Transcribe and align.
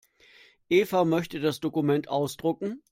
Eva 0.71 1.05
möchte 1.05 1.39
das 1.39 1.59
Dokument 1.59 2.07
ausdrucken. 2.07 2.81